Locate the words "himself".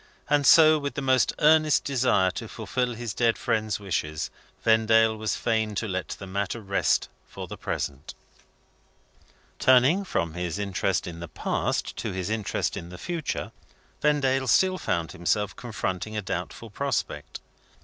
15.11-15.55